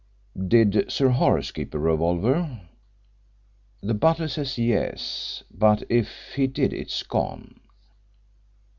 [0.47, 2.61] "Did Sir Horace keep a revolver?"
[3.81, 5.43] "The butler says yes.
[5.51, 7.59] But if he did it's gone."